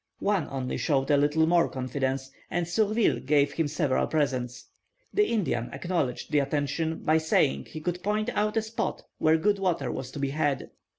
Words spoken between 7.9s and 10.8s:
point out a spot where good water was to be had.